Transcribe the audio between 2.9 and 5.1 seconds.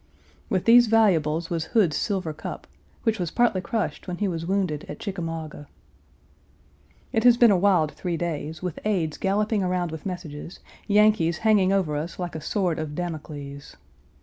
which was partly crushed when he was wounded at